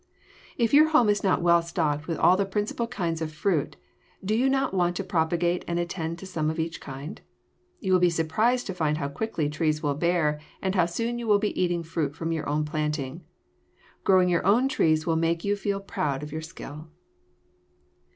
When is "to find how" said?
8.65-9.09